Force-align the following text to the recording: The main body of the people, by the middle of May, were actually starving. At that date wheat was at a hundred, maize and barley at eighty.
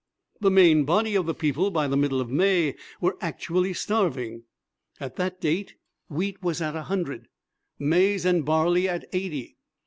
The 0.39 0.49
main 0.49 0.83
body 0.83 1.13
of 1.13 1.27
the 1.27 1.35
people, 1.35 1.69
by 1.69 1.87
the 1.87 1.95
middle 1.95 2.19
of 2.19 2.31
May, 2.31 2.73
were 2.99 3.19
actually 3.21 3.73
starving. 3.73 4.45
At 4.99 5.15
that 5.17 5.39
date 5.39 5.75
wheat 6.09 6.41
was 6.41 6.59
at 6.59 6.75
a 6.75 6.81
hundred, 6.81 7.27
maize 7.77 8.25
and 8.25 8.43
barley 8.43 8.89
at 8.89 9.05
eighty. 9.13 9.57